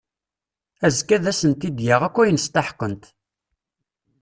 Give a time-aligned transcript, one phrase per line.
[0.85, 3.03] Azekka ad asent-d-yaɣ akk ayen steḥqent.